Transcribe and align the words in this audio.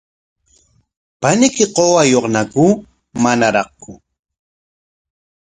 ¿Paniyki 1.21 1.65
qusayuqñaku 1.75 2.65
manaraqku? 3.23 3.91